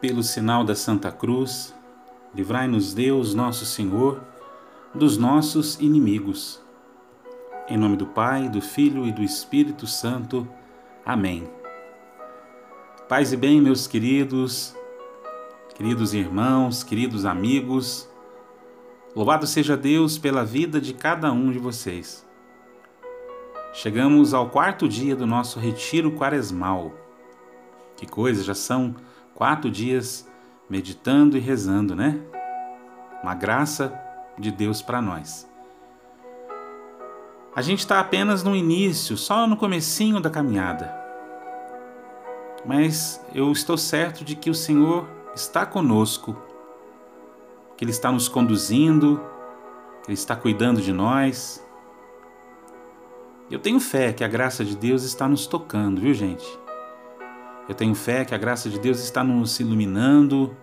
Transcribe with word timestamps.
Pelo 0.00 0.22
sinal 0.22 0.64
da 0.64 0.74
Santa 0.74 1.12
Cruz, 1.12 1.72
livrai-nos 2.34 2.92
Deus, 2.92 3.34
nosso 3.34 3.64
Senhor, 3.64 4.20
dos 4.92 5.16
nossos 5.16 5.78
inimigos. 5.80 6.60
Em 7.68 7.76
nome 7.76 7.96
do 7.96 8.06
Pai, 8.06 8.48
do 8.48 8.60
Filho 8.60 9.06
e 9.06 9.12
do 9.12 9.22
Espírito 9.22 9.86
Santo. 9.86 10.46
Amém. 11.06 11.48
Paz 13.08 13.32
e 13.32 13.36
bem, 13.36 13.60
meus 13.60 13.86
queridos, 13.86 14.74
queridos 15.76 16.14
irmãos, 16.14 16.82
queridos 16.82 17.24
amigos, 17.24 18.08
louvado 19.14 19.46
seja 19.46 19.76
Deus 19.76 20.18
pela 20.18 20.44
vida 20.44 20.80
de 20.80 20.94
cada 20.94 21.32
um 21.32 21.50
de 21.50 21.58
vocês. 21.58 22.26
Chegamos 23.72 24.34
ao 24.34 24.50
quarto 24.50 24.88
dia 24.88 25.16
do 25.16 25.26
nosso 25.26 25.58
retiro 25.58 26.12
quaresmal. 26.12 26.92
Que 27.96 28.06
coisa, 28.06 28.42
já 28.42 28.54
são 28.54 28.94
quatro 29.34 29.70
dias 29.70 30.28
meditando 30.68 31.36
e 31.36 31.40
rezando, 31.40 31.94
né? 31.94 32.20
Uma 33.22 33.34
graça 33.34 33.92
de 34.38 34.50
Deus 34.50 34.82
para 34.82 35.00
nós. 35.00 35.48
A 37.54 37.60
gente 37.60 37.80
está 37.80 38.00
apenas 38.00 38.42
no 38.42 38.56
início, 38.56 39.16
só 39.16 39.46
no 39.46 39.56
comecinho 39.56 40.20
da 40.20 40.30
caminhada. 40.30 40.94
Mas 42.64 43.22
eu 43.34 43.52
estou 43.52 43.76
certo 43.76 44.24
de 44.24 44.34
que 44.34 44.48
o 44.48 44.54
Senhor 44.54 45.06
está 45.34 45.66
conosco, 45.66 46.36
que 47.82 47.84
Ele 47.84 47.90
está 47.90 48.12
nos 48.12 48.28
conduzindo, 48.28 49.20
que 50.04 50.10
Ele 50.10 50.14
está 50.14 50.36
cuidando 50.36 50.80
de 50.80 50.92
nós. 50.92 51.60
Eu 53.50 53.58
tenho 53.58 53.80
fé 53.80 54.12
que 54.12 54.22
a 54.22 54.28
graça 54.28 54.64
de 54.64 54.76
Deus 54.76 55.02
está 55.02 55.26
nos 55.26 55.48
tocando, 55.48 56.00
viu, 56.00 56.14
gente? 56.14 56.46
Eu 57.68 57.74
tenho 57.74 57.92
fé 57.96 58.24
que 58.24 58.36
a 58.36 58.38
graça 58.38 58.70
de 58.70 58.78
Deus 58.78 59.00
está 59.00 59.24
nos 59.24 59.58
iluminando 59.58 60.56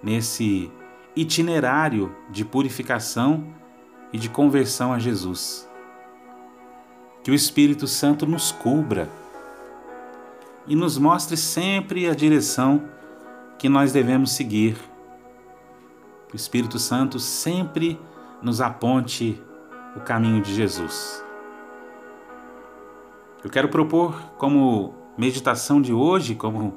nesse 0.00 0.70
itinerário 1.16 2.14
de 2.30 2.44
purificação 2.44 3.52
e 4.12 4.16
de 4.16 4.28
conversão 4.28 4.92
a 4.92 5.00
Jesus. 5.00 5.68
Que 7.24 7.32
o 7.32 7.34
Espírito 7.34 7.88
Santo 7.88 8.26
nos 8.26 8.52
cubra 8.52 9.10
e 10.68 10.76
nos 10.76 10.98
mostre 10.98 11.36
sempre 11.36 12.08
a 12.08 12.14
direção 12.14 12.88
que 13.58 13.68
nós 13.68 13.90
devemos 13.90 14.30
seguir. 14.30 14.93
O 16.34 16.36
Espírito 16.36 16.80
Santo 16.80 17.20
sempre 17.20 17.96
nos 18.42 18.60
aponte 18.60 19.40
o 19.94 20.00
caminho 20.00 20.42
de 20.42 20.52
Jesus. 20.52 21.24
Eu 23.44 23.48
quero 23.48 23.68
propor 23.68 24.20
como 24.36 24.92
meditação 25.16 25.80
de 25.80 25.92
hoje, 25.92 26.34
como 26.34 26.76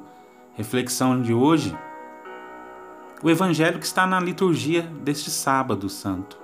reflexão 0.54 1.20
de 1.20 1.34
hoje, 1.34 1.76
o 3.20 3.28
evangelho 3.28 3.80
que 3.80 3.84
está 3.84 4.06
na 4.06 4.20
liturgia 4.20 4.82
deste 5.02 5.28
sábado 5.28 5.88
santo. 5.88 6.38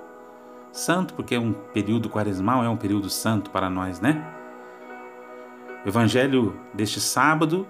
Santo 0.73 1.13
porque 1.13 1.35
é 1.35 1.39
um 1.39 1.53
período 1.53 2.09
quaresmal, 2.09 2.65
é 2.65 2.69
um 2.69 2.75
período 2.75 3.09
santo 3.09 3.49
para 3.49 3.69
nós, 3.69 4.01
né? 4.01 4.29
Evangelho 5.85 6.59
deste 6.73 6.99
sábado, 6.99 7.65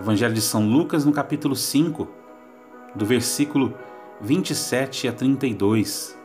Evangelho 0.00 0.32
de 0.32 0.40
São 0.40 0.66
Lucas, 0.66 1.04
no 1.04 1.12
capítulo 1.12 1.54
5, 1.54 2.15
do 2.96 3.04
versículo 3.04 3.74
27 4.20 5.06
a 5.06 5.12
32. 5.12 6.18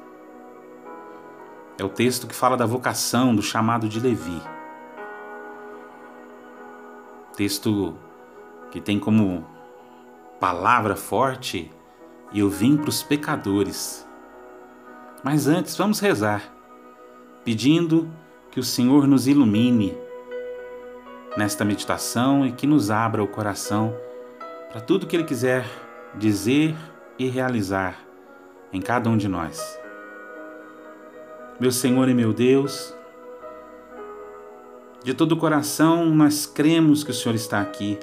É 1.78 1.84
o 1.84 1.90
texto 1.90 2.28
que 2.28 2.34
fala 2.36 2.56
da 2.56 2.66
vocação, 2.66 3.36
do 3.36 3.42
chamado 3.42 3.90
de 3.90 4.00
Levi. 4.00 4.42
Texto 7.36 7.96
que 8.72 8.80
tem 8.80 8.98
como 9.00 9.46
palavra 10.40 10.96
forte: 10.96 11.70
Eu 12.34 12.50
vim 12.50 12.78
para 12.78 12.90
os 12.90 13.04
pecadores. 13.04 14.08
Mas 15.24 15.48
antes, 15.48 15.76
vamos 15.76 16.00
rezar, 16.00 16.42
pedindo 17.44 18.10
que 18.50 18.60
o 18.60 18.64
Senhor 18.64 19.08
nos 19.08 19.28
ilumine 19.28 19.96
nesta 21.38 21.64
meditação 21.64 22.46
e 22.46 22.52
que 22.52 22.66
nos 22.66 22.90
abra 22.90 23.24
o 23.24 23.28
coração 23.28 23.96
para 24.72 24.82
tudo 24.82 25.06
que 25.06 25.16
Ele 25.16 25.24
quiser 25.24 25.66
dizer 26.16 26.76
e 27.18 27.28
realizar 27.28 28.00
em 28.72 28.82
cada 28.82 29.10
um 29.10 29.18
de 29.18 29.28
nós. 29.28 29.80
Meu 31.60 31.72
Senhor 31.72 32.10
e 32.10 32.14
meu 32.14 32.34
Deus, 32.34 32.96
de 35.04 35.14
todo 35.14 35.34
o 35.34 35.38
coração 35.38 36.06
nós 36.06 36.46
cremos 36.46 37.04
que 37.04 37.12
o 37.12 37.14
Senhor 37.14 37.36
está 37.36 37.62
aqui. 37.62 37.98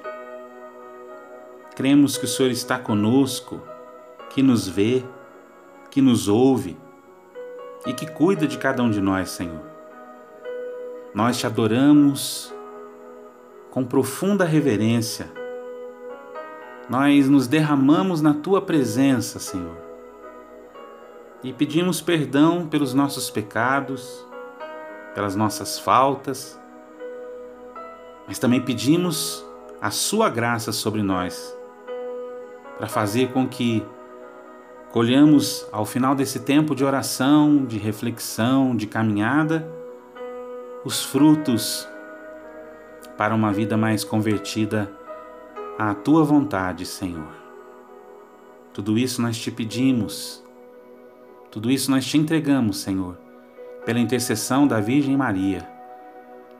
Cremos 1.74 2.16
que 2.16 2.24
o 2.24 2.28
Senhor 2.28 2.50
está 2.50 2.78
conosco, 2.78 3.62
que 4.30 4.42
nos 4.42 4.68
vê, 4.68 5.04
que 5.90 6.02
nos 6.02 6.28
ouve 6.28 6.76
e 7.86 7.92
que 7.92 8.06
cuida 8.06 8.46
de 8.46 8.58
cada 8.58 8.82
um 8.82 8.90
de 8.90 9.00
nós, 9.00 9.30
Senhor. 9.30 9.62
Nós 11.14 11.38
te 11.38 11.46
adoramos 11.46 12.52
com 13.70 13.84
profunda 13.84 14.44
reverência. 14.44 15.37
Nós 16.88 17.28
nos 17.28 17.46
derramamos 17.46 18.22
na 18.22 18.32
tua 18.32 18.62
presença, 18.62 19.38
Senhor, 19.38 19.76
e 21.42 21.52
pedimos 21.52 22.00
perdão 22.00 22.66
pelos 22.66 22.94
nossos 22.94 23.28
pecados, 23.28 24.26
pelas 25.14 25.36
nossas 25.36 25.78
faltas, 25.78 26.58
mas 28.26 28.38
também 28.38 28.60
pedimos 28.60 29.44
a 29.82 29.90
sua 29.90 30.30
graça 30.30 30.72
sobre 30.72 31.02
nós, 31.02 31.54
para 32.78 32.88
fazer 32.88 33.32
com 33.32 33.46
que 33.46 33.84
colhamos 34.90 35.68
ao 35.70 35.84
final 35.84 36.14
desse 36.14 36.40
tempo 36.40 36.74
de 36.74 36.84
oração, 36.84 37.66
de 37.66 37.76
reflexão, 37.76 38.74
de 38.74 38.86
caminhada, 38.86 39.70
os 40.86 41.04
frutos 41.04 41.86
para 43.18 43.34
uma 43.34 43.52
vida 43.52 43.76
mais 43.76 44.04
convertida 44.04 44.97
à 45.78 45.94
tua 45.94 46.24
vontade, 46.24 46.84
Senhor. 46.84 47.28
Tudo 48.74 48.98
isso 48.98 49.22
nós 49.22 49.38
te 49.38 49.48
pedimos, 49.50 50.44
tudo 51.52 51.70
isso 51.70 51.88
nós 51.90 52.04
te 52.04 52.18
entregamos, 52.18 52.78
Senhor, 52.78 53.16
pela 53.84 54.00
intercessão 54.00 54.66
da 54.66 54.80
Virgem 54.80 55.16
Maria, 55.16 55.68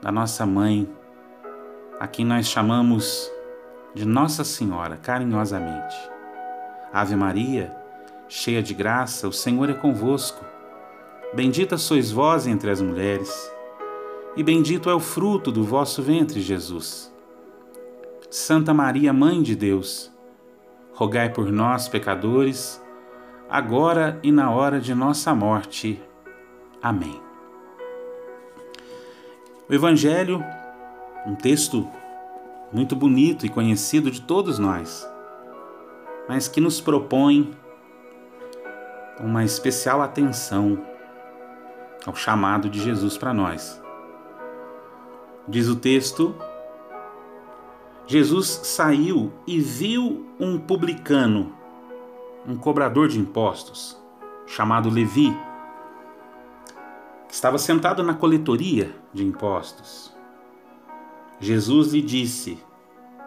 da 0.01 0.09
nossa 0.09 0.45
mãe, 0.45 0.89
a 1.99 2.07
quem 2.07 2.25
nós 2.25 2.47
chamamos 2.47 3.29
de 3.93 4.05
Nossa 4.05 4.45
Senhora 4.45 4.95
carinhosamente. 4.95 5.95
Ave 6.93 7.15
Maria, 7.15 7.75
cheia 8.29 8.63
de 8.63 8.73
graça, 8.73 9.27
o 9.27 9.33
Senhor 9.33 9.69
é 9.69 9.73
convosco. 9.73 10.45
Bendita 11.33 11.77
sois 11.77 12.09
vós 12.09 12.47
entre 12.47 12.71
as 12.71 12.81
mulheres 12.81 13.51
e 14.37 14.43
bendito 14.43 14.89
é 14.89 14.93
o 14.93 14.99
fruto 14.99 15.51
do 15.51 15.63
vosso 15.63 16.01
ventre, 16.01 16.39
Jesus. 16.39 17.08
Santa 18.29 18.75
Maria, 18.75 19.11
Mãe 19.11 19.41
de 19.41 19.55
Deus, 19.55 20.11
rogai 20.93 21.29
por 21.29 21.51
nós, 21.51 21.87
pecadores, 21.87 22.79
agora 23.49 24.19
e 24.21 24.31
na 24.31 24.51
hora 24.51 24.79
de 24.79 24.93
nossa 24.93 25.33
morte. 25.33 25.99
Amém. 26.79 27.19
O 29.67 29.73
Evangelho, 29.73 30.43
um 31.25 31.33
texto 31.33 31.87
muito 32.71 32.95
bonito 32.95 33.47
e 33.47 33.49
conhecido 33.49 34.11
de 34.11 34.21
todos 34.21 34.59
nós, 34.59 35.09
mas 36.27 36.47
que 36.47 36.61
nos 36.61 36.79
propõe 36.79 37.51
uma 39.19 39.43
especial 39.43 40.03
atenção 40.03 40.79
ao 42.05 42.15
chamado 42.15 42.69
de 42.69 42.79
Jesus 42.79 43.17
para 43.17 43.33
nós. 43.33 43.81
Diz 45.47 45.67
o 45.67 45.75
texto: 45.75 46.35
Jesus 48.09 48.61
saiu 48.63 49.31
e 49.45 49.59
viu 49.59 50.25
um 50.39 50.57
publicano, 50.57 51.53
um 52.43 52.57
cobrador 52.57 53.07
de 53.07 53.19
impostos, 53.19 53.95
chamado 54.47 54.89
Levi, 54.89 55.31
que 57.27 57.35
estava 57.35 57.59
sentado 57.59 58.01
na 58.01 58.15
coletoria 58.15 58.95
de 59.13 59.23
impostos. 59.23 60.11
Jesus 61.39 61.93
lhe 61.93 62.01
disse: 62.01 62.57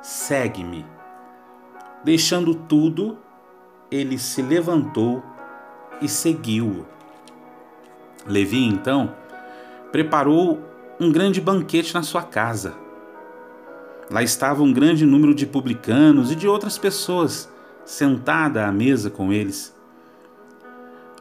Segue-me. 0.02 0.84
Deixando 2.02 2.52
tudo, 2.52 3.16
ele 3.88 4.18
se 4.18 4.42
levantou 4.42 5.22
e 6.00 6.08
seguiu-o. 6.08 6.84
Levi, 8.26 8.66
então, 8.66 9.14
preparou 9.92 10.60
um 10.98 11.12
grande 11.12 11.40
banquete 11.40 11.94
na 11.94 12.02
sua 12.02 12.24
casa. 12.24 12.81
Lá 14.12 14.22
estava 14.22 14.62
um 14.62 14.70
grande 14.70 15.06
número 15.06 15.34
de 15.34 15.46
publicanos 15.46 16.30
e 16.30 16.36
de 16.36 16.46
outras 16.46 16.76
pessoas 16.76 17.50
sentada 17.82 18.66
à 18.66 18.70
mesa 18.70 19.08
com 19.08 19.32
eles. 19.32 19.74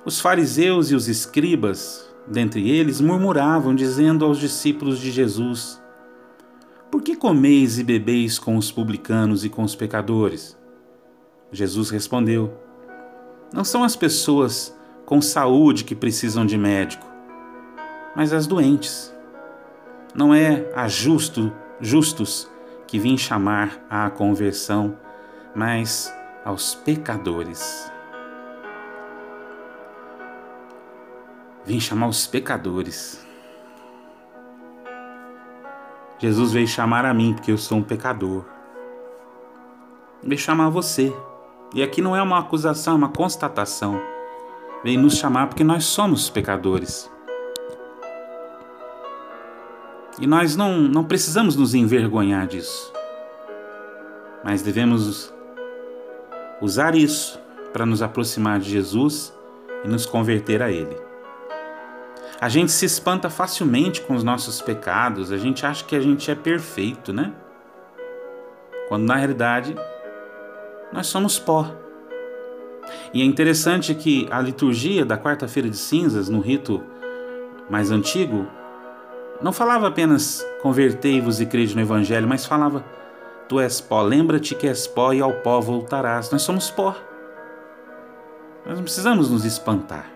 Os 0.03 0.19
fariseus 0.19 0.91
e 0.91 0.95
os 0.95 1.07
escribas, 1.07 2.13
dentre 2.27 2.69
eles, 2.69 2.99
murmuravam, 2.99 3.73
dizendo 3.73 4.25
aos 4.25 4.37
discípulos 4.37 4.99
de 4.99 5.09
Jesus: 5.09 5.81
Por 6.91 7.01
que 7.01 7.15
comeis 7.15 7.79
e 7.79 7.83
bebeis 7.83 8.37
com 8.37 8.57
os 8.57 8.69
publicanos 8.73 9.45
e 9.45 9.49
com 9.49 9.63
os 9.63 9.73
pecadores? 9.73 10.57
Jesus 11.49 11.89
respondeu: 11.89 12.53
Não 13.53 13.63
são 13.63 13.85
as 13.85 13.95
pessoas 13.95 14.77
com 15.05 15.21
saúde 15.21 15.85
que 15.85 15.95
precisam 15.95 16.45
de 16.45 16.57
médico, 16.57 17.07
mas 18.17 18.33
as 18.33 18.45
doentes. 18.45 19.15
Não 20.13 20.35
é 20.35 20.69
a 20.75 20.89
justo, 20.89 21.53
justos 21.79 22.51
que 22.91 22.99
vim 22.99 23.17
chamar 23.17 23.79
à 23.89 24.09
conversão, 24.09 24.97
mas 25.55 26.13
aos 26.43 26.75
pecadores. 26.75 27.89
Vim 31.65 31.79
chamar 31.79 32.07
os 32.07 32.27
pecadores. 32.27 33.25
Jesus 36.19 36.51
veio 36.51 36.67
chamar 36.67 37.05
a 37.05 37.13
mim 37.13 37.33
porque 37.33 37.53
eu 37.53 37.57
sou 37.57 37.77
um 37.77 37.81
pecador. 37.81 38.43
Veio 40.21 40.37
chamar 40.37 40.67
você. 40.67 41.15
E 41.73 41.81
aqui 41.81 42.01
não 42.01 42.13
é 42.13 42.21
uma 42.21 42.39
acusação, 42.39 42.95
é 42.95 42.97
uma 42.97 43.09
constatação. 43.09 44.01
Veio 44.83 44.99
nos 44.99 45.15
chamar 45.15 45.47
porque 45.47 45.63
nós 45.63 45.85
somos 45.85 46.29
pecadores. 46.29 47.09
E 50.19 50.27
nós 50.27 50.55
não, 50.55 50.77
não 50.77 51.03
precisamos 51.03 51.55
nos 51.55 51.73
envergonhar 51.73 52.45
disso. 52.47 52.91
Mas 54.43 54.61
devemos 54.61 55.33
usar 56.61 56.95
isso 56.95 57.39
para 57.71 57.85
nos 57.85 58.01
aproximar 58.01 58.59
de 58.59 58.69
Jesus 58.69 59.33
e 59.83 59.87
nos 59.87 60.05
converter 60.05 60.61
a 60.61 60.71
Ele. 60.71 60.97
A 62.39 62.49
gente 62.49 62.71
se 62.71 62.85
espanta 62.85 63.29
facilmente 63.29 64.01
com 64.01 64.15
os 64.15 64.23
nossos 64.23 64.61
pecados, 64.61 65.31
a 65.31 65.37
gente 65.37 65.65
acha 65.65 65.85
que 65.85 65.95
a 65.95 66.01
gente 66.01 66.29
é 66.29 66.35
perfeito, 66.35 67.13
né? 67.13 67.31
Quando 68.87 69.05
na 69.05 69.15
realidade 69.15 69.75
nós 70.91 71.07
somos 71.07 71.37
pó. 71.37 71.71
E 73.13 73.21
é 73.21 73.25
interessante 73.25 73.93
que 73.93 74.27
a 74.31 74.41
liturgia 74.41 75.05
da 75.05 75.17
quarta-feira 75.17 75.69
de 75.69 75.77
cinzas, 75.77 76.29
no 76.29 76.39
rito 76.39 76.83
mais 77.69 77.91
antigo, 77.91 78.47
não 79.41 79.51
falava 79.51 79.87
apenas 79.87 80.45
convertei-vos 80.61 81.41
e 81.41 81.45
crede 81.45 81.75
no 81.75 81.81
Evangelho, 81.81 82.27
mas 82.27 82.45
falava 82.45 82.83
tu 83.47 83.59
és 83.59 83.81
pó, 83.81 84.01
lembra-te 84.01 84.55
que 84.55 84.67
és 84.67 84.87
pó 84.87 85.11
e 85.11 85.19
ao 85.19 85.33
pó 85.33 85.59
voltarás. 85.59 86.31
Nós 86.31 86.41
somos 86.41 86.69
pó. 86.69 86.95
Nós 88.65 88.77
não 88.77 88.83
precisamos 88.83 89.29
nos 89.29 89.43
espantar. 89.43 90.09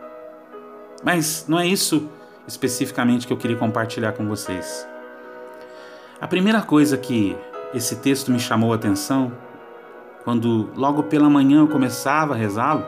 Mas 1.04 1.45
não 1.48 1.60
é 1.60 1.68
isso 1.68 2.10
especificamente 2.48 3.27
que 3.27 3.33
eu 3.33 3.38
queria 3.38 3.57
compartilhar 3.57 4.13
com 4.13 4.25
vocês. 4.25 4.88
A 6.22 6.27
primeira 6.27 6.62
coisa 6.62 6.98
que 6.98 7.36
esse 7.74 7.98
texto 7.98 8.31
me 8.31 8.39
chamou 8.39 8.72
a 8.72 8.75
atenção, 8.75 9.33
quando 10.24 10.69
logo 10.75 11.04
pela 11.04 11.30
manhã 11.30 11.60
eu 11.60 11.68
começava 11.68 12.33
a 12.33 12.38
rezá-lo, 12.38 12.86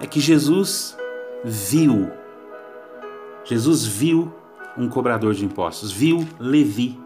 é 0.00 0.06
que 0.06 0.20
Jesus 0.20 0.96
viu. 1.44 2.10
Jesus 3.44 3.84
viu 3.84 4.32
um 4.78 4.88
cobrador 4.88 5.34
de 5.34 5.44
impostos, 5.44 5.90
viu 5.90 6.26
Levi. 6.38 6.98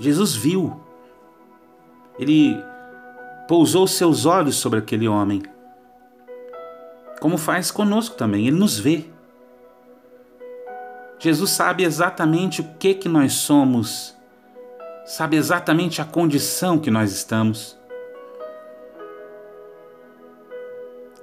Jesus 0.00 0.34
viu. 0.34 0.78
Ele 2.18 2.56
pousou 3.46 3.86
seus 3.86 4.26
olhos 4.26 4.56
sobre 4.56 4.80
aquele 4.80 5.06
homem. 5.06 5.42
Como 7.20 7.38
faz 7.38 7.70
conosco 7.70 8.16
também, 8.16 8.48
ele 8.48 8.56
nos 8.56 8.78
vê. 8.78 9.04
Jesus 11.18 11.50
sabe 11.50 11.84
exatamente 11.84 12.60
o 12.60 12.64
que 12.78 12.92
que 12.92 13.08
nós 13.08 13.32
somos, 13.32 14.14
sabe 15.06 15.36
exatamente 15.36 16.02
a 16.02 16.04
condição 16.04 16.78
que 16.78 16.90
nós 16.90 17.12
estamos. 17.12 17.76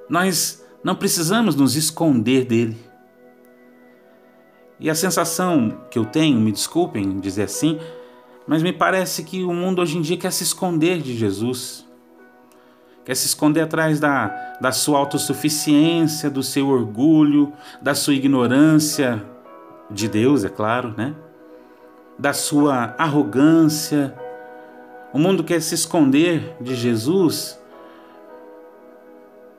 Nós 0.09 0.65
não 0.83 0.95
precisamos 0.95 1.55
nos 1.55 1.75
esconder 1.75 2.45
dele. 2.45 2.92
E 4.79 4.89
a 4.89 4.95
sensação 4.95 5.77
que 5.89 5.97
eu 5.97 6.05
tenho, 6.05 6.39
me 6.39 6.51
desculpem 6.51 7.19
dizer 7.19 7.43
assim, 7.43 7.79
mas 8.47 8.61
me 8.61 8.73
parece 8.73 9.23
que 9.23 9.43
o 9.43 9.53
mundo 9.53 9.81
hoje 9.81 9.97
em 9.97 10.01
dia 10.01 10.17
quer 10.17 10.31
se 10.31 10.43
esconder 10.43 11.01
de 11.01 11.15
Jesus. 11.15 11.85
Quer 13.05 13.15
se 13.15 13.27
esconder 13.27 13.61
atrás 13.61 13.99
da, 13.99 14.27
da 14.59 14.71
sua 14.71 14.97
autossuficiência, 14.99 16.29
do 16.29 16.41
seu 16.41 16.67
orgulho, 16.69 17.51
da 17.81 17.93
sua 17.93 18.13
ignorância 18.13 19.23
de 19.89 20.07
Deus, 20.07 20.43
é 20.43 20.49
claro, 20.49 20.93
né? 20.97 21.13
Da 22.17 22.33
sua 22.33 22.95
arrogância. 22.97 24.13
O 25.13 25.19
mundo 25.19 25.43
quer 25.43 25.61
se 25.61 25.75
esconder 25.75 26.55
de 26.59 26.75
Jesus, 26.75 27.59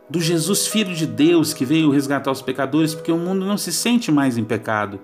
do 0.09 0.21
Jesus 0.21 0.67
Filho 0.67 0.95
de 0.95 1.07
Deus 1.07 1.55
que 1.55 1.65
veio 1.65 1.91
resgatar 1.91 2.31
os 2.31 2.43
pecadores, 2.43 2.95
porque 2.95 3.13
o 3.13 3.19
mundo 3.19 3.45
não 3.47 3.57
se 3.57 3.73
sente 3.73 4.13
mais 4.13 4.37
em 4.37 4.45
pecado. 4.45 5.01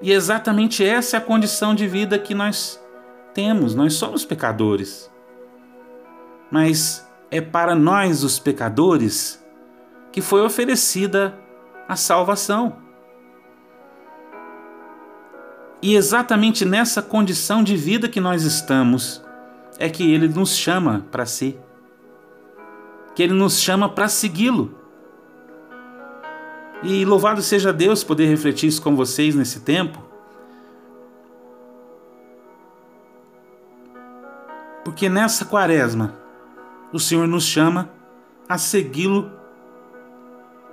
E 0.00 0.10
exatamente 0.10 0.84
essa 0.84 1.16
é 1.16 1.18
a 1.18 1.22
condição 1.22 1.74
de 1.74 1.86
vida 1.86 2.18
que 2.18 2.34
nós 2.34 2.82
temos, 3.32 3.74
nós 3.74 3.94
somos 3.94 4.24
pecadores. 4.24 5.10
Mas 6.50 7.08
é 7.30 7.40
para 7.40 7.74
nós, 7.74 8.24
os 8.24 8.38
pecadores, 8.38 9.42
que 10.10 10.20
foi 10.20 10.42
oferecida 10.42 11.38
a 11.88 11.96
salvação. 11.96 12.76
E 15.80 15.94
exatamente 15.94 16.64
nessa 16.64 17.00
condição 17.00 17.62
de 17.62 17.76
vida 17.76 18.08
que 18.08 18.20
nós 18.20 18.42
estamos, 18.42 19.22
é 19.78 19.88
que 19.88 20.12
Ele 20.12 20.28
nos 20.28 20.56
chama 20.56 21.06
para 21.10 21.24
si, 21.24 21.56
que 23.14 23.22
Ele 23.22 23.32
nos 23.32 23.58
chama 23.58 23.88
para 23.88 24.08
segui-lo. 24.08 24.74
E 26.82 27.04
louvado 27.04 27.42
seja 27.42 27.72
Deus 27.72 28.02
poder 28.02 28.26
refletir 28.26 28.68
isso 28.68 28.82
com 28.82 28.96
vocês 28.96 29.34
nesse 29.34 29.60
tempo. 29.60 30.02
Porque 34.84 35.08
nessa 35.08 35.44
quaresma, 35.44 36.14
o 36.92 36.98
Senhor 36.98 37.26
nos 37.28 37.44
chama 37.44 37.88
a 38.48 38.58
segui-lo 38.58 39.30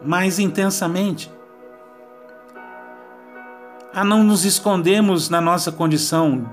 mais 0.03 0.39
intensamente. 0.39 1.31
A 3.93 4.03
não 4.03 4.23
nos 4.23 4.45
escondermos 4.45 5.29
na 5.29 5.41
nossa 5.41 5.71
condição, 5.71 6.49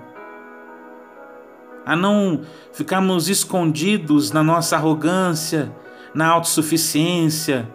a 1.86 1.94
não 1.94 2.40
ficarmos 2.72 3.28
escondidos 3.28 4.32
na 4.32 4.42
nossa 4.42 4.74
arrogância, 4.74 5.72
na 6.12 6.26
autossuficiência, 6.26 7.68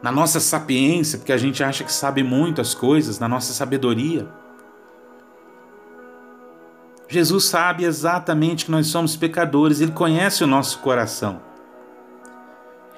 na 0.00 0.12
nossa 0.12 0.38
sapiência, 0.38 1.18
porque 1.18 1.32
a 1.32 1.36
gente 1.36 1.64
acha 1.64 1.82
que 1.82 1.92
sabe 1.92 2.22
muito 2.22 2.60
as 2.60 2.72
coisas, 2.72 3.18
na 3.18 3.26
nossa 3.26 3.52
sabedoria. 3.52 4.28
Jesus 7.08 7.44
sabe 7.46 7.84
exatamente 7.84 8.66
que 8.66 8.70
nós 8.70 8.86
somos 8.86 9.16
pecadores, 9.16 9.80
ele 9.80 9.92
conhece 9.92 10.44
o 10.44 10.46
nosso 10.46 10.78
coração. 10.78 11.40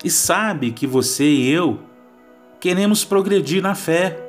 E 0.05 0.11
sabe 0.11 0.73
que 0.73 0.87
você 0.87 1.25
e 1.25 1.51
eu 1.51 1.81
queremos 2.61 3.05
progredir 3.05 3.63
na 3.63 3.75
fé. 3.75 4.28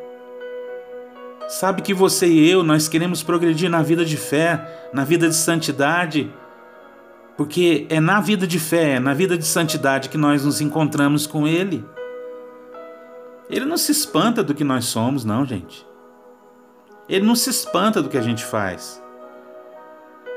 Sabe 1.50 1.82
que 1.82 1.96
você 1.96 2.28
e 2.28 2.48
eu 2.48 2.62
nós 2.62 2.88
queremos 2.88 3.24
progredir 3.24 3.72
na 3.72 3.82
vida 3.82 4.06
de 4.06 4.16
fé, 4.16 4.88
na 4.94 5.04
vida 5.04 5.28
de 5.28 5.34
santidade, 5.34 6.32
porque 7.36 7.88
é 7.90 8.00
na 8.00 8.22
vida 8.22 8.46
de 8.46 8.60
fé, 8.60 8.98
é 8.98 9.00
na 9.00 9.16
vida 9.16 9.36
de 9.36 9.46
santidade 9.46 10.10
que 10.10 10.18
nós 10.18 10.46
nos 10.46 10.62
encontramos 10.62 11.26
com 11.26 11.48
ele. 11.48 11.84
Ele 13.50 13.66
não 13.66 13.78
se 13.78 13.92
espanta 13.92 14.44
do 14.44 14.54
que 14.54 14.64
nós 14.64 14.86
somos, 14.86 15.26
não, 15.26 15.44
gente. 15.44 15.84
Ele 17.10 17.26
não 17.26 17.36
se 17.36 17.50
espanta 17.50 18.00
do 18.00 18.10
que 18.10 18.18
a 18.20 18.22
gente 18.22 18.46
faz, 18.46 19.02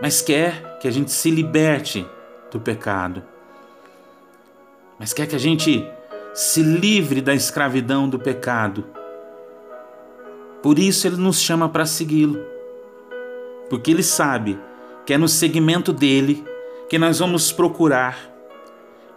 mas 0.00 0.23
quer 0.23 0.78
que 0.78 0.88
a 0.88 0.90
gente 0.90 1.11
se 1.11 1.31
liberte 1.31 2.07
do 2.50 2.59
pecado, 2.59 3.23
mas 4.99 5.12
quer 5.12 5.26
que 5.26 5.37
a 5.37 5.38
gente 5.38 5.87
se 6.33 6.62
livre 6.62 7.21
da 7.21 7.35
escravidão 7.35 8.09
do 8.09 8.19
pecado. 8.19 9.01
Por 10.62 10.78
isso 10.78 11.07
ele 11.07 11.16
nos 11.16 11.40
chama 11.40 11.69
para 11.69 11.85
segui-lo, 11.85 12.40
porque 13.69 13.90
ele 13.90 14.02
sabe 14.02 14.59
que 15.04 15.12
é 15.12 15.19
no 15.19 15.28
segmento 15.28 15.92
dele 15.92 16.45
que 16.88 16.99
nós 16.99 17.19
vamos 17.19 17.50
procurar 17.50 18.31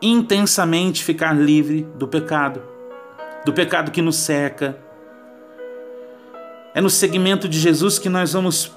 intensamente 0.02 1.04
ficar 1.04 1.34
livre 1.34 1.88
do 1.96 2.08
pecado 2.08 2.76
do 3.46 3.54
pecado 3.54 3.92
que 3.92 4.02
nos 4.02 4.18
cerca. 4.18 4.78
É 6.74 6.82
no 6.82 6.90
segmento 6.90 7.48
de 7.48 7.58
Jesus 7.60 8.00
que 8.00 8.10
nós 8.10 8.34
vamos 8.34 8.72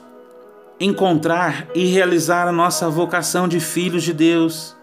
encontrar 0.78 1.66
e 1.74 1.86
realizar 1.86 2.46
a 2.46 2.52
nossa 2.52 2.88
vocação 2.88 3.48
de 3.48 3.58
filhos 3.58 4.04
de 4.04 4.12
Deus. 4.12 4.76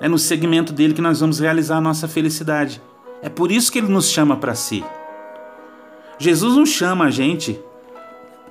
É 0.00 0.08
no 0.08 0.18
segmento 0.18 0.72
dele 0.72 0.92
que 0.92 1.00
nós 1.00 1.20
vamos 1.20 1.38
realizar 1.38 1.76
a 1.76 1.80
nossa 1.80 2.08
felicidade. 2.08 2.82
É 3.22 3.28
por 3.28 3.52
isso 3.52 3.70
que 3.70 3.78
ele 3.78 3.88
nos 3.88 4.10
chama 4.10 4.36
para 4.36 4.54
si. 4.54 4.84
Jesus 6.20 6.54
não 6.54 6.66
chama 6.66 7.06
a 7.06 7.10
gente 7.10 7.58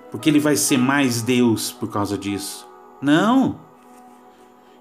porque 0.10 0.28
ele 0.28 0.40
vai 0.40 0.56
ser 0.56 0.78
mais 0.78 1.22
Deus 1.22 1.72
por 1.72 1.88
causa 1.88 2.18
disso. 2.18 2.68
Não. 3.00 3.60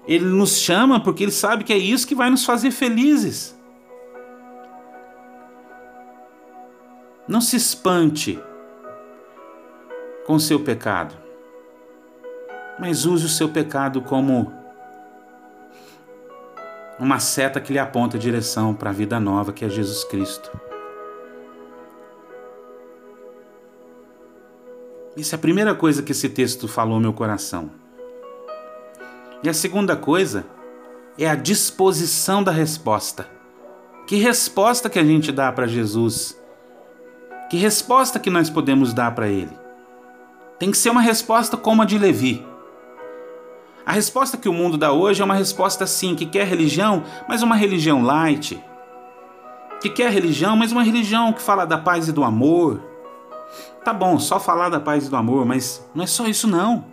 Ele 0.07 0.25
nos 0.25 0.57
chama 0.57 0.99
porque 0.99 1.23
ele 1.23 1.31
sabe 1.31 1.63
que 1.63 1.71
é 1.71 1.77
isso 1.77 2.07
que 2.07 2.15
vai 2.15 2.31
nos 2.31 2.43
fazer 2.43 2.71
felizes. 2.71 3.55
Não 7.27 7.39
se 7.39 7.55
espante 7.55 8.39
com 10.25 10.39
seu 10.39 10.59
pecado, 10.59 11.13
mas 12.79 13.05
use 13.05 13.27
o 13.27 13.29
seu 13.29 13.49
pecado 13.49 14.01
como 14.01 14.51
uma 16.99 17.19
seta 17.19 17.61
que 17.61 17.71
lhe 17.71 17.77
aponta 17.77 18.17
a 18.17 18.19
direção 18.19 18.73
para 18.73 18.89
a 18.89 18.93
vida 18.93 19.19
nova 19.19 19.53
que 19.53 19.63
é 19.63 19.69
Jesus 19.69 20.03
Cristo. 20.05 20.68
Isso 25.19 25.35
é 25.35 25.37
a 25.37 25.39
primeira 25.39 25.75
coisa 25.75 26.01
que 26.01 26.13
esse 26.13 26.29
texto 26.29 26.65
falou 26.65 26.93
ao 26.93 27.01
meu 27.01 27.11
coração. 27.11 27.69
E 29.43 29.49
a 29.49 29.53
segunda 29.53 29.93
coisa 29.93 30.45
é 31.17 31.27
a 31.27 31.35
disposição 31.35 32.41
da 32.41 32.53
resposta. 32.53 33.27
Que 34.07 34.15
resposta 34.15 34.89
que 34.89 34.97
a 34.97 35.03
gente 35.03 35.29
dá 35.29 35.51
para 35.51 35.67
Jesus? 35.67 36.39
Que 37.49 37.57
resposta 37.57 38.17
que 38.17 38.29
nós 38.29 38.49
podemos 38.49 38.93
dar 38.93 39.13
para 39.13 39.27
ele? 39.27 39.51
Tem 40.57 40.71
que 40.71 40.77
ser 40.77 40.89
uma 40.89 41.01
resposta 41.01 41.57
como 41.57 41.81
a 41.81 41.85
de 41.85 41.97
Levi. 41.97 42.41
A 43.85 43.91
resposta 43.91 44.37
que 44.37 44.47
o 44.47 44.53
mundo 44.53 44.77
dá 44.77 44.93
hoje 44.93 45.21
é 45.21 45.25
uma 45.25 45.35
resposta 45.35 45.85
sim, 45.85 46.15
que 46.15 46.25
quer 46.25 46.47
religião, 46.47 47.03
mas 47.27 47.43
uma 47.43 47.57
religião 47.57 48.01
light. 48.01 48.57
Que 49.81 49.89
quer 49.89 50.13
religião, 50.13 50.55
mas 50.55 50.71
uma 50.71 50.83
religião 50.83 51.33
que 51.33 51.41
fala 51.41 51.65
da 51.65 51.77
paz 51.77 52.07
e 52.07 52.13
do 52.13 52.23
amor. 52.23 52.88
Tá 53.83 53.93
bom, 53.93 54.19
só 54.19 54.39
falar 54.39 54.69
da 54.69 54.79
paz 54.79 55.07
e 55.07 55.09
do 55.09 55.15
amor, 55.15 55.45
mas 55.45 55.85
não 55.95 56.03
é 56.03 56.07
só 56.07 56.27
isso 56.27 56.47
não. 56.47 56.85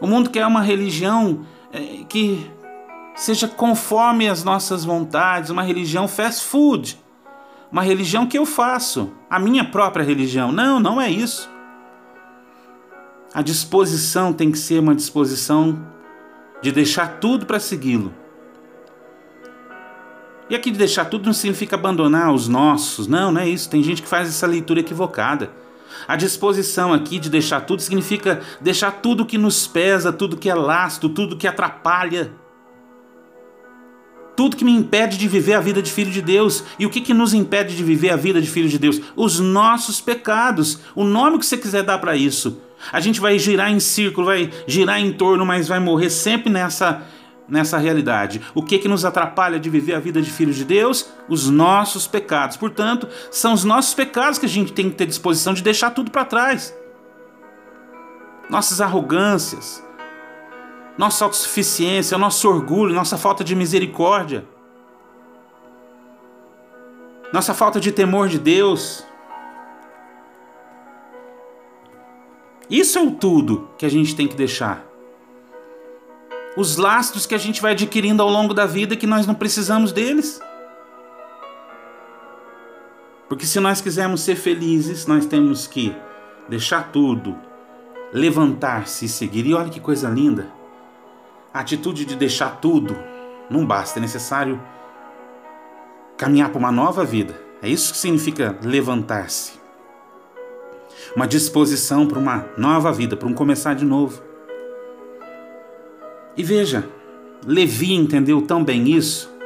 O 0.00 0.06
mundo 0.06 0.30
quer 0.30 0.46
uma 0.46 0.62
religião 0.62 1.44
é, 1.72 2.04
que 2.08 2.48
seja 3.14 3.48
conforme 3.48 4.28
as 4.28 4.44
nossas 4.44 4.84
vontades, 4.84 5.50
uma 5.50 5.62
religião 5.62 6.06
fast 6.06 6.46
food, 6.46 6.98
uma 7.70 7.82
religião 7.82 8.26
que 8.26 8.38
eu 8.38 8.46
faço, 8.46 9.12
a 9.28 9.38
minha 9.38 9.64
própria 9.64 10.04
religião. 10.04 10.52
Não, 10.52 10.78
não 10.78 11.00
é 11.00 11.10
isso. 11.10 11.50
A 13.34 13.42
disposição 13.42 14.32
tem 14.32 14.50
que 14.50 14.58
ser 14.58 14.78
uma 14.78 14.94
disposição 14.94 15.78
de 16.62 16.72
deixar 16.72 17.18
tudo 17.18 17.44
para 17.44 17.60
segui-lo. 17.60 18.14
E 20.50 20.54
aqui 20.54 20.70
de 20.70 20.78
deixar 20.78 21.04
tudo 21.04 21.26
não 21.26 21.32
significa 21.32 21.76
abandonar 21.76 22.32
os 22.32 22.48
nossos, 22.48 23.06
não, 23.06 23.30
não 23.30 23.40
é 23.40 23.48
isso. 23.48 23.68
Tem 23.68 23.82
gente 23.82 24.00
que 24.02 24.08
faz 24.08 24.28
essa 24.28 24.46
leitura 24.46 24.80
equivocada. 24.80 25.50
A 26.06 26.16
disposição 26.16 26.92
aqui 26.92 27.18
de 27.18 27.28
deixar 27.28 27.60
tudo 27.62 27.82
significa 27.82 28.40
deixar 28.60 28.90
tudo 28.92 29.26
que 29.26 29.36
nos 29.36 29.66
pesa, 29.66 30.12
tudo 30.12 30.36
que 30.36 30.48
é 30.48 30.54
lasto, 30.54 31.08
tudo 31.08 31.36
que 31.36 31.46
atrapalha. 31.46 32.32
Tudo 34.34 34.56
que 34.56 34.64
me 34.64 34.72
impede 34.72 35.18
de 35.18 35.26
viver 35.26 35.54
a 35.54 35.60
vida 35.60 35.82
de 35.82 35.90
filho 35.90 36.12
de 36.12 36.22
Deus. 36.22 36.64
E 36.78 36.86
o 36.86 36.90
que, 36.90 37.00
que 37.00 37.12
nos 37.12 37.34
impede 37.34 37.76
de 37.76 37.82
viver 37.82 38.10
a 38.10 38.16
vida 38.16 38.40
de 38.40 38.48
filho 38.48 38.68
de 38.68 38.78
Deus? 38.78 39.00
Os 39.16 39.40
nossos 39.40 40.00
pecados. 40.00 40.78
O 40.94 41.04
nome 41.04 41.38
que 41.38 41.44
você 41.44 41.58
quiser 41.58 41.82
dar 41.82 41.98
para 41.98 42.16
isso. 42.16 42.58
A 42.92 43.00
gente 43.00 43.20
vai 43.20 43.38
girar 43.38 43.70
em 43.70 43.80
círculo, 43.80 44.26
vai 44.26 44.50
girar 44.66 45.00
em 45.00 45.12
torno, 45.12 45.44
mas 45.44 45.66
vai 45.66 45.80
morrer 45.80 46.08
sempre 46.08 46.50
nessa 46.50 47.02
nessa 47.48 47.78
realidade. 47.78 48.42
O 48.54 48.62
que 48.62 48.78
que 48.78 48.88
nos 48.88 49.04
atrapalha 49.04 49.58
de 49.58 49.70
viver 49.70 49.94
a 49.94 50.00
vida 50.00 50.20
de 50.20 50.30
filhos 50.30 50.56
de 50.56 50.64
Deus? 50.64 51.08
Os 51.28 51.48
nossos 51.48 52.06
pecados. 52.06 52.56
Portanto, 52.56 53.08
são 53.30 53.52
os 53.52 53.64
nossos 53.64 53.94
pecados 53.94 54.38
que 54.38 54.46
a 54.46 54.48
gente 54.48 54.72
tem 54.72 54.90
que 54.90 54.96
ter 54.96 55.06
disposição 55.06 55.54
de 55.54 55.62
deixar 55.62 55.90
tudo 55.90 56.10
para 56.10 56.24
trás. 56.24 56.74
Nossas 58.50 58.80
arrogâncias, 58.80 59.84
nossa 60.96 61.24
autossuficiência, 61.24 62.18
nosso 62.18 62.48
orgulho, 62.48 62.94
nossa 62.94 63.16
falta 63.16 63.44
de 63.44 63.54
misericórdia, 63.54 64.44
nossa 67.32 67.52
falta 67.52 67.78
de 67.78 67.92
temor 67.92 68.28
de 68.28 68.38
Deus, 68.38 69.06
Isso 72.70 72.98
é 72.98 73.02
o 73.02 73.12
tudo 73.12 73.70
que 73.78 73.86
a 73.86 73.88
gente 73.88 74.14
tem 74.14 74.28
que 74.28 74.36
deixar. 74.36 74.87
Os 76.58 76.76
lastros 76.76 77.24
que 77.24 77.36
a 77.36 77.38
gente 77.38 77.62
vai 77.62 77.70
adquirindo 77.70 78.20
ao 78.20 78.28
longo 78.28 78.52
da 78.52 78.66
vida 78.66 78.96
que 78.96 79.06
nós 79.06 79.28
não 79.28 79.34
precisamos 79.36 79.92
deles. 79.92 80.40
Porque 83.28 83.46
se 83.46 83.60
nós 83.60 83.80
quisermos 83.80 84.22
ser 84.22 84.34
felizes, 84.34 85.06
nós 85.06 85.24
temos 85.24 85.68
que 85.68 85.94
deixar 86.48 86.90
tudo, 86.90 87.38
levantar-se 88.12 89.04
e 89.04 89.08
seguir. 89.08 89.46
E 89.46 89.54
olha 89.54 89.70
que 89.70 89.78
coisa 89.78 90.08
linda. 90.08 90.50
A 91.54 91.60
atitude 91.60 92.04
de 92.04 92.16
deixar 92.16 92.56
tudo 92.60 92.98
não 93.48 93.64
basta, 93.64 94.00
é 94.00 94.02
necessário 94.02 94.60
caminhar 96.16 96.48
para 96.48 96.58
uma 96.58 96.72
nova 96.72 97.04
vida. 97.04 97.40
É 97.62 97.68
isso 97.68 97.92
que 97.92 97.98
significa 97.98 98.58
levantar-se 98.64 99.52
uma 101.14 101.28
disposição 101.28 102.04
para 102.04 102.18
uma 102.18 102.46
nova 102.56 102.90
vida, 102.90 103.16
para 103.16 103.28
um 103.28 103.32
começar 103.32 103.74
de 103.74 103.84
novo. 103.84 104.27
E 106.38 106.42
veja, 106.44 106.88
Levi 107.44 107.92
entendeu 107.92 108.40
tão 108.40 108.62
bem 108.62 108.88
isso 108.88 109.36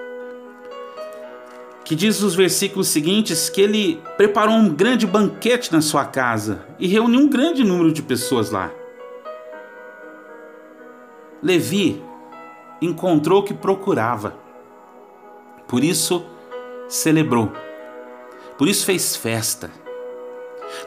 que 1.87 1.97
diz 1.97 2.21
os 2.21 2.35
versículos 2.35 2.89
seguintes 2.89 3.49
que 3.49 3.63
ele 3.63 4.01
preparou 4.19 4.55
um 4.55 4.69
grande 4.69 5.07
banquete 5.07 5.73
na 5.73 5.81
sua 5.81 6.05
casa 6.05 6.67
e 6.79 6.87
reuniu 6.87 7.21
um 7.21 7.29
grande 7.29 7.65
número 7.65 7.91
de 7.91 8.03
pessoas 8.03 8.51
lá. 8.51 8.71
Levi 11.43 12.01
encontrou 12.81 13.41
o 13.41 13.43
que 13.43 13.55
procurava, 13.55 14.37
por 15.67 15.83
isso 15.83 16.25
celebrou, 16.89 17.51
por 18.59 18.69
isso 18.69 18.85
fez 18.85 19.17
festa 19.17 19.71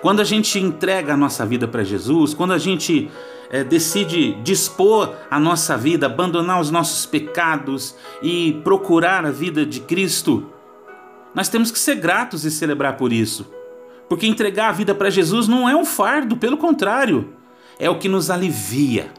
quando 0.01 0.20
a 0.20 0.24
gente 0.24 0.60
entrega 0.60 1.13
a 1.13 1.18
nossa 1.18 1.46
vida 1.46 1.68
para 1.68 1.84
Jesus, 1.84 2.34
quando 2.34 2.54
a 2.54 2.58
gente 2.58 3.10
é, 3.50 3.63
decide 3.63 4.34
dispor 4.42 5.13
a 5.30 5.39
nossa 5.39 5.77
vida, 5.77 6.06
abandonar 6.06 6.60
os 6.60 6.72
nossos 6.72 7.06
pecados 7.06 7.96
e 8.22 8.60
procurar 8.63 9.25
a 9.25 9.32
vida 9.32 9.65
de 9.65 9.80
Cristo, 9.82 10.51
nós 11.34 11.50
temos 11.50 11.70
que 11.70 11.77
ser 11.77 11.96
gratos 11.96 12.46
e 12.46 12.51
celebrar 12.51 12.98
por 12.98 13.12
isso. 13.12 13.46
Porque 14.08 14.25
entregar 14.25 14.70
a 14.70 14.72
vida 14.72 14.96
para 14.96 15.10
Jesus 15.10 15.48
não 15.48 15.68
é 15.68 15.75
um 15.75 15.86
fardo, 15.86 16.38
pelo 16.38 16.58
contrário, 16.58 17.34
é 17.77 17.89
o 17.89 18.00
que 18.00 18.08
nos 18.08 18.30
alivia, 18.30 19.12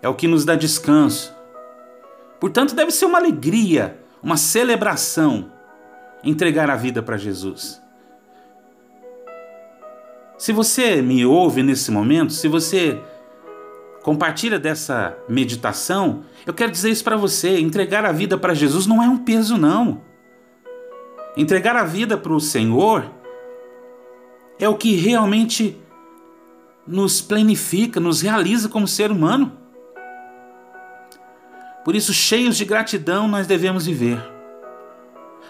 é 0.00 0.08
o 0.08 0.14
que 0.14 0.28
nos 0.28 0.44
dá 0.44 0.54
descanso. 0.54 1.34
Portanto, 2.38 2.74
deve 2.74 2.90
ser 2.90 3.06
uma 3.06 3.18
alegria, 3.18 4.00
uma 4.22 4.36
celebração 4.36 5.50
entregar 6.22 6.70
a 6.70 6.76
vida 6.76 7.02
para 7.02 7.16
Jesus. 7.16 7.81
Se 10.42 10.52
você 10.52 11.00
me 11.00 11.24
ouve 11.24 11.62
nesse 11.62 11.88
momento, 11.92 12.32
se 12.32 12.48
você 12.48 13.00
compartilha 14.02 14.58
dessa 14.58 15.16
meditação, 15.28 16.24
eu 16.44 16.52
quero 16.52 16.72
dizer 16.72 16.90
isso 16.90 17.04
para 17.04 17.16
você: 17.16 17.60
entregar 17.60 18.04
a 18.04 18.10
vida 18.10 18.36
para 18.36 18.52
Jesus 18.52 18.84
não 18.84 19.00
é 19.00 19.06
um 19.06 19.18
peso, 19.18 19.56
não. 19.56 20.02
Entregar 21.36 21.76
a 21.76 21.84
vida 21.84 22.18
para 22.18 22.32
o 22.32 22.40
Senhor 22.40 23.08
é 24.58 24.68
o 24.68 24.76
que 24.76 24.96
realmente 24.96 25.80
nos 26.84 27.20
planifica, 27.20 28.00
nos 28.00 28.20
realiza 28.20 28.68
como 28.68 28.88
ser 28.88 29.12
humano. 29.12 29.52
Por 31.84 31.94
isso, 31.94 32.12
cheios 32.12 32.56
de 32.56 32.64
gratidão, 32.64 33.28
nós 33.28 33.46
devemos 33.46 33.86
viver, 33.86 34.20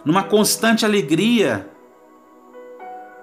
numa 0.04 0.22
constante 0.22 0.84
alegria, 0.84 1.66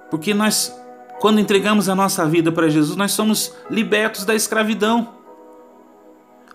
porque 0.09 0.33
nós 0.33 0.78
quando 1.19 1.39
entregamos 1.39 1.89
a 1.89 1.95
nossa 1.95 2.25
vida 2.25 2.51
para 2.51 2.69
Jesus, 2.69 2.95
nós 2.95 3.11
somos 3.11 3.53
libertos 3.69 4.23
da 4.23 4.33
escravidão. 4.33 5.15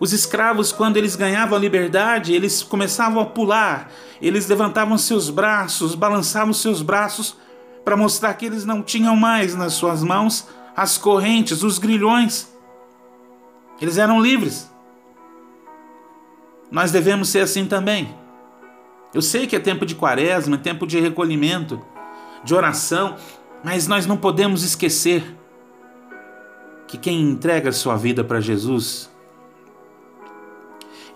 Os 0.00 0.12
escravos, 0.12 0.72
quando 0.72 0.96
eles 0.96 1.14
ganhavam 1.14 1.56
a 1.56 1.60
liberdade, 1.60 2.32
eles 2.32 2.62
começavam 2.62 3.22
a 3.22 3.26
pular, 3.26 3.90
eles 4.20 4.48
levantavam 4.48 4.98
seus 4.98 5.30
braços, 5.30 5.94
balançavam 5.94 6.52
seus 6.52 6.82
braços 6.82 7.36
para 7.84 7.96
mostrar 7.96 8.34
que 8.34 8.46
eles 8.46 8.64
não 8.64 8.82
tinham 8.82 9.14
mais 9.14 9.54
nas 9.54 9.74
suas 9.74 10.02
mãos 10.02 10.48
as 10.76 10.98
correntes, 10.98 11.62
os 11.62 11.78
grilhões. 11.78 12.52
Eles 13.80 13.98
eram 13.98 14.20
livres. 14.20 14.70
Nós 16.70 16.90
devemos 16.90 17.28
ser 17.28 17.40
assim 17.40 17.66
também. 17.66 18.14
Eu 19.12 19.22
sei 19.22 19.46
que 19.46 19.54
é 19.54 19.60
tempo 19.60 19.86
de 19.86 19.94
quaresma, 19.94 20.56
é 20.56 20.58
tempo 20.58 20.86
de 20.86 20.98
recolhimento, 20.98 21.80
de 22.42 22.54
oração, 22.54 23.16
mas 23.64 23.88
nós 23.88 24.04
não 24.04 24.18
podemos 24.18 24.62
esquecer 24.62 25.24
que 26.86 26.98
quem 26.98 27.22
entrega 27.22 27.72
sua 27.72 27.96
vida 27.96 28.22
para 28.22 28.38
Jesus, 28.38 29.10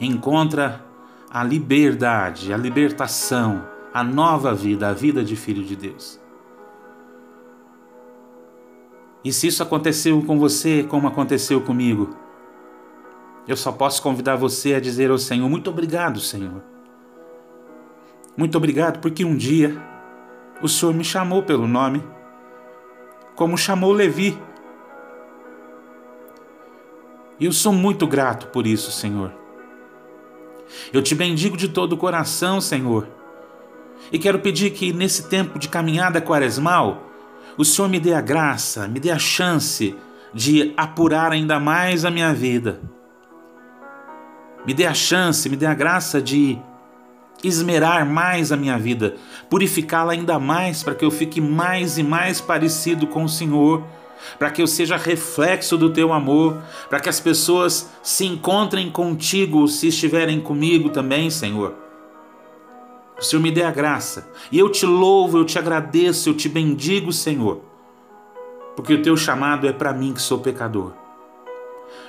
encontra 0.01 0.83
a 1.31 1.45
liberdade, 1.45 2.53
a 2.53 2.57
libertação, 2.57 3.69
a 3.93 4.03
nova 4.03 4.55
vida, 4.55 4.89
a 4.89 4.95
vida 4.95 5.23
de 5.23 5.37
filho 5.37 5.63
de 5.63 5.77
Deus. 5.77 6.19
E 9.23 9.31
se 9.31 9.47
isso 9.49 9.63
aconteceu 9.63 10.23
com 10.23 10.39
você, 10.39 10.83
como 10.83 11.07
aconteceu 11.07 11.61
comigo, 11.61 12.17
eu 13.47 13.57
só 13.57 13.71
posso 13.71 14.03
convidar 14.03 14.37
você 14.37 14.75
a 14.75 14.81
dizer 14.81 15.11
ao 15.11 15.19
Senhor: 15.19 15.49
Muito 15.51 15.69
obrigado, 15.69 16.19
Senhor. 16.19 16.63
Muito 18.35 18.57
obrigado, 18.57 19.01
porque 19.01 19.25
um 19.25 19.37
dia 19.37 19.77
o 20.63 20.69
Senhor 20.69 20.95
me 20.95 21.05
chamou 21.05 21.43
pelo 21.43 21.67
nome, 21.67 22.03
como 23.39 23.57
chamou 23.57 23.93
Levi. 23.93 24.37
E 27.39 27.47
eu 27.47 27.53
sou 27.53 27.73
muito 27.73 28.05
grato 28.05 28.49
por 28.49 28.67
isso, 28.67 28.91
Senhor. 28.91 29.33
Eu 30.93 31.01
te 31.01 31.15
bendigo 31.15 31.57
de 31.57 31.69
todo 31.69 31.93
o 31.93 31.97
coração, 31.97 32.61
Senhor. 32.61 33.07
E 34.11 34.19
quero 34.19 34.41
pedir 34.41 34.73
que 34.73 34.93
nesse 34.93 35.29
tempo 35.29 35.57
de 35.57 35.69
caminhada 35.69 36.21
quaresmal, 36.21 37.05
o 37.57 37.65
Senhor 37.65 37.89
me 37.89 38.01
dê 38.01 38.13
a 38.13 38.21
graça, 38.21 38.89
me 38.89 38.99
dê 38.99 39.13
a 39.13 39.21
chance 39.21 39.97
de 40.35 40.75
apurar 40.77 41.31
ainda 41.31 41.61
mais 41.61 42.05
a 42.05 42.11
minha 42.11 42.35
vida. 42.35 42.81
Me 44.67 44.75
dê 44.75 44.85
a 44.85 44.95
chance, 44.95 45.49
me 45.49 45.57
dê 45.57 45.67
a 45.67 45.75
graça 45.75 46.21
de 46.21 46.59
esmerar 47.43 48.05
mais 48.05 48.51
a 48.51 48.57
minha 48.57 48.79
vida, 48.79 49.17
purificá-la 49.49 50.13
ainda 50.13 50.39
mais 50.39 50.83
para 50.83 50.95
que 50.95 51.05
eu 51.05 51.11
fique 51.11 51.41
mais 51.41 51.99
e 51.99 52.03
mais 52.03 52.41
parecido 52.41 53.07
com 53.07 53.25
o 53.25 53.29
Senhor, 53.29 53.85
para 54.39 54.51
que 54.51 54.61
eu 54.61 54.67
seja 54.67 54.97
reflexo 54.97 55.77
do 55.77 55.91
teu 55.91 56.13
amor, 56.13 56.61
para 56.89 57.01
que 57.01 57.09
as 57.09 57.21
pessoas 57.21 57.89
se 58.03 58.27
encontrem 58.27 58.91
contigo 58.91 59.69
se 59.69 59.89
estiverem 59.89 60.41
comigo 60.41 60.91
também, 60.91 61.31
Senhor. 61.31 61.75
O 63.19 63.23
Senhor 63.23 63.43
me 63.43 63.51
dê 63.51 63.63
a 63.63 63.71
graça, 63.71 64.29
e 64.51 64.59
eu 64.59 64.71
te 64.71 64.87
louvo, 64.87 65.39
eu 65.39 65.45
te 65.45 65.59
agradeço, 65.59 66.29
eu 66.29 66.35
te 66.35 66.49
bendigo, 66.49 67.13
Senhor, 67.13 67.61
porque 68.77 68.95
o 68.95 69.03
teu 69.03 69.17
chamado 69.17 69.67
é 69.67 69.73
para 69.73 69.93
mim 69.93 70.13
que 70.13 70.23
sou 70.23 70.39
pecador. 70.39 71.08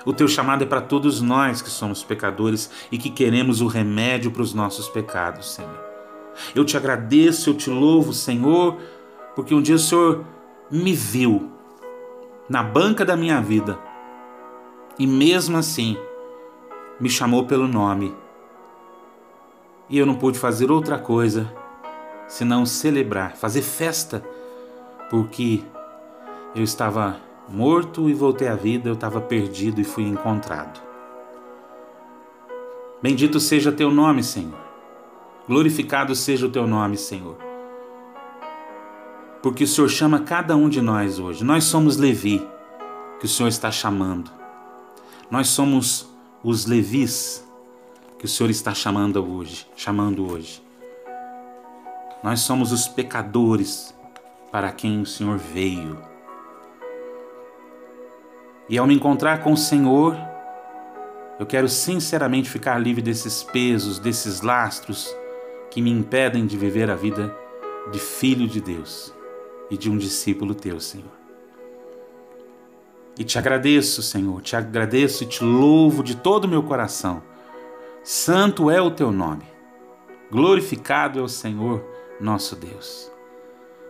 O 0.06 0.14
teu 0.14 0.28
chamado 0.28 0.64
é 0.64 0.68
para 0.68 0.82
todos 0.82 1.22
nós 1.22 1.62
que 1.62 1.70
somos 1.70 2.04
pecadores 2.04 2.70
e 2.92 2.98
que 2.98 3.10
queremos 3.10 3.62
o 3.62 3.68
remédio 3.68 4.32
para 4.32 4.42
os 4.42 4.54
nossos 4.54 4.88
pecados, 4.88 5.52
Senhor. 5.52 5.80
Eu 6.56 6.64
te 6.64 6.78
agradeço, 6.78 7.50
eu 7.50 7.54
te 7.54 7.70
louvo, 7.70 8.14
Senhor, 8.14 8.78
porque 9.36 9.54
um 9.54 9.62
dia 9.62 9.76
o 9.76 9.80
Senhor 9.80 10.24
me 10.72 10.94
viu 10.94 11.52
na 12.48 12.64
banca 12.64 13.04
da 13.06 13.16
minha 13.16 13.42
vida 13.42 13.78
e 14.98 15.06
mesmo 15.06 15.58
assim 15.58 15.98
me 17.00 17.10
chamou 17.10 17.46
pelo 17.46 17.68
nome. 17.68 18.14
E 19.90 19.98
eu 19.98 20.06
não 20.06 20.16
pude 20.16 20.38
fazer 20.38 20.70
outra 20.72 20.98
coisa 21.00 21.52
senão 22.28 22.66
celebrar, 22.66 23.36
fazer 23.36 23.62
festa, 23.62 24.24
porque 25.10 25.64
eu 26.54 26.64
estava 26.64 27.20
Morto 27.52 28.08
e 28.08 28.14
voltei 28.14 28.48
à 28.48 28.56
vida, 28.56 28.88
eu 28.88 28.94
estava 28.94 29.20
perdido 29.20 29.82
e 29.82 29.84
fui 29.84 30.04
encontrado. 30.04 30.80
Bendito 33.02 33.40
seja 33.40 33.72
teu 33.72 33.90
nome, 33.90 34.24
Senhor. 34.24 34.60
Glorificado 35.48 36.14
seja 36.14 36.46
o 36.46 36.50
teu 36.52 36.68
nome, 36.68 36.96
Senhor. 36.96 37.38
Porque 39.42 39.64
o 39.64 39.68
Senhor 39.68 39.90
chama 39.90 40.20
cada 40.20 40.56
um 40.56 40.70
de 40.70 40.80
nós 40.80 41.18
hoje. 41.18 41.44
Nós 41.44 41.64
somos 41.64 41.98
Levi, 41.98 42.46
que 43.20 43.26
o 43.26 43.30
Senhor 43.30 43.50
está 43.50 43.72
chamando. 43.72 44.30
Nós 45.32 45.48
somos 45.48 46.08
os 46.44 46.68
Levis, 46.68 47.44
que 48.20 48.26
o 48.26 48.28
Senhor 48.28 48.50
está 48.50 48.76
chamando 48.76 49.26
hoje, 49.26 49.66
chamando 49.76 50.32
hoje. 50.32 50.62
Nós 52.24 52.42
somos 52.42 52.72
os 52.72 52.88
pecadores 52.88 53.96
para 54.52 54.72
quem 54.72 55.02
o 55.02 55.06
Senhor 55.06 55.38
veio. 55.38 55.98
E 58.70 58.78
ao 58.78 58.86
me 58.86 58.94
encontrar 58.94 59.42
com 59.42 59.52
o 59.52 59.58
Senhor, 59.58 60.16
eu 61.40 61.46
quero 61.46 61.68
sinceramente 61.68 62.50
ficar 62.50 62.78
livre 62.78 63.02
desses 63.02 63.44
pesos, 63.44 63.98
desses 63.98 64.42
lastros 64.42 65.12
que 65.72 65.82
me 65.82 65.90
impedem 65.90 66.46
de 66.46 66.56
viver 66.56 66.92
a 66.92 66.96
vida 66.96 67.36
de 67.92 67.98
filho 67.98 68.48
de 68.48 68.62
Deus 68.62 69.12
e 69.72 69.78
de 69.78 69.90
um 69.90 69.98
discípulo 69.98 70.54
teu, 70.54 70.80
Senhor. 70.80 71.18
E 73.18 73.24
te 73.24 73.40
agradeço, 73.40 74.04
Senhor, 74.04 74.42
te 74.42 74.56
agradeço 74.56 75.24
e 75.24 75.28
te 75.28 75.44
louvo 75.44 76.04
de 76.04 76.16
todo 76.16 76.46
o 76.46 76.48
meu 76.48 76.62
coração. 76.62 77.24
Santo 78.04 78.70
é 78.70 78.80
o 78.80 78.92
teu 78.92 79.12
nome, 79.12 79.44
glorificado 80.32 81.20
é 81.20 81.22
o 81.22 81.28
Senhor, 81.28 81.84
nosso 82.20 82.56
Deus, 82.56 83.12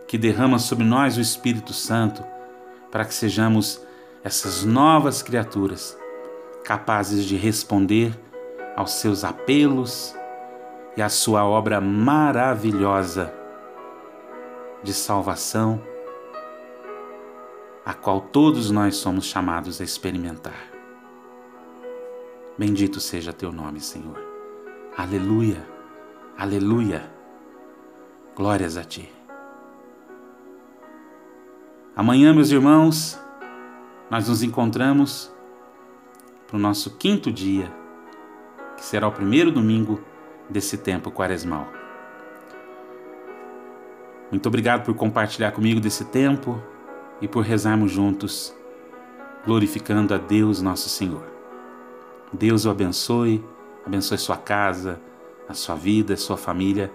que 0.08 0.16
derrama 0.16 0.58
sobre 0.58 0.84
nós 0.84 1.18
o 1.18 1.20
Espírito 1.20 1.72
Santo 1.72 2.24
para 2.90 3.04
que 3.04 3.14
sejamos 3.14 3.80
essas 4.22 4.64
novas 4.64 5.22
criaturas 5.22 5.96
capazes 6.64 7.24
de 7.24 7.36
responder 7.36 8.18
aos 8.76 8.92
seus 8.92 9.24
apelos 9.24 10.14
e 10.96 11.02
à 11.02 11.08
sua 11.08 11.44
obra 11.44 11.80
maravilhosa 11.80 13.32
de 14.82 14.92
salvação, 14.92 15.82
a 17.84 17.94
qual 17.94 18.20
todos 18.20 18.70
nós 18.70 18.96
somos 18.96 19.24
chamados 19.24 19.80
a 19.80 19.84
experimentar. 19.84 20.70
Bendito 22.56 23.00
seja 23.00 23.32
teu 23.32 23.52
nome, 23.52 23.80
Senhor. 23.80 24.18
Aleluia, 24.96 25.66
aleluia. 26.36 27.10
Glórias 28.36 28.76
a 28.76 28.84
ti. 28.84 29.10
Amanhã, 31.96 32.32
meus 32.32 32.50
irmãos, 32.50 33.18
nós 34.10 34.28
nos 34.28 34.42
encontramos 34.42 35.32
para 36.48 36.56
o 36.56 36.60
nosso 36.60 36.90
quinto 36.96 37.30
dia, 37.30 37.72
que 38.76 38.84
será 38.84 39.06
o 39.06 39.12
primeiro 39.12 39.52
domingo 39.52 40.00
desse 40.48 40.76
tempo 40.76 41.12
quaresmal. 41.12 41.68
Muito 44.28 44.46
obrigado 44.48 44.84
por 44.84 44.94
compartilhar 44.94 45.52
comigo 45.52 45.80
desse 45.80 46.06
tempo 46.06 46.60
e 47.20 47.28
por 47.28 47.44
rezarmos 47.44 47.92
juntos, 47.92 48.52
glorificando 49.46 50.12
a 50.12 50.18
Deus 50.18 50.60
nosso 50.60 50.88
Senhor. 50.88 51.24
Deus 52.32 52.64
o 52.64 52.70
abençoe, 52.70 53.44
abençoe 53.86 54.18
sua 54.18 54.36
casa, 54.36 55.00
a 55.48 55.54
sua 55.54 55.76
vida, 55.76 56.14
a 56.14 56.16
sua 56.16 56.36
família 56.36 56.92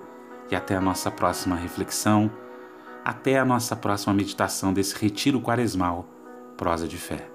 e 0.51 0.56
até 0.56 0.75
a 0.75 0.82
nossa 0.82 1.10
próxima 1.10 1.56
reflexão, 1.56 2.30
até 3.06 3.39
a 3.39 3.45
nossa 3.45 3.73
próxima 3.73 4.13
meditação 4.13 4.73
desse 4.73 4.95
retiro 4.97 5.39
quaresmal 5.39 6.14
prosa 6.57 6.87
de 6.87 6.97
fé. 6.97 7.29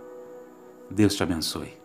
Deus 0.90 1.14
te 1.14 1.22
abençoe. 1.22 1.79